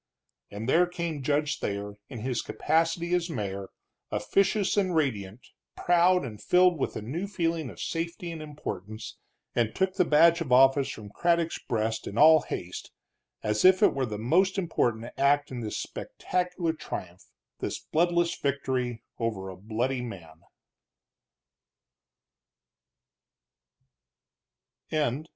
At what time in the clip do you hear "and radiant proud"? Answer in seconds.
4.75-6.25